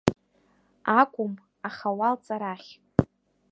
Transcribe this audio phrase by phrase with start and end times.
[0.99, 1.33] Акәым,
[1.67, 2.71] аха уалҵ арахь.